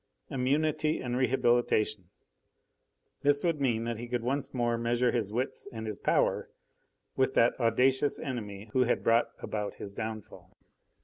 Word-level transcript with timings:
Immunity 0.31 0.99
and 0.99 1.15
rehabilitation! 1.15 2.09
This 3.21 3.43
would 3.43 3.61
mean 3.61 3.83
that 3.83 3.99
he 3.99 4.07
could 4.07 4.23
once 4.23 4.51
more 4.51 4.75
measure 4.75 5.11
his 5.11 5.31
wits 5.31 5.67
and 5.71 5.85
his 5.85 5.99
power 5.99 6.49
with 7.15 7.35
that 7.35 7.53
audacious 7.59 8.17
enemy 8.17 8.71
who 8.73 8.85
had 8.85 9.03
brought 9.03 9.29
about 9.43 9.75
his 9.75 9.93
downfall. 9.93 10.57